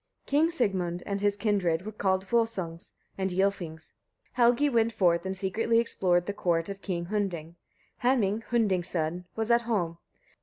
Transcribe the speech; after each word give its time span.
King 0.25 0.49
Sigmund 0.49 1.03
and 1.05 1.21
his 1.21 1.35
kindred 1.37 1.85
were 1.85 1.91
called 1.91 2.25
Volsungs, 2.25 2.93
and 3.19 3.29
Ylfings. 3.29 3.93
Helgi 4.31 4.67
went 4.67 4.91
forth 4.93 5.27
and 5.27 5.37
secretly 5.37 5.77
explored 5.77 6.25
the 6.25 6.33
court 6.33 6.69
of 6.69 6.81
King 6.81 7.05
Hunding. 7.11 7.55
Heming, 7.97 8.41
Hunding's 8.49 8.87
son, 8.87 9.25
was 9.35 9.51
at 9.51 9.61
home. 9.69 9.99